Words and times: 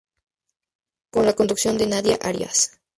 Con 1.11 1.27
la 1.27 1.33
conducción 1.35 1.77
de 1.77 1.85
Nadia 1.85 2.17
Arias. 2.23 2.71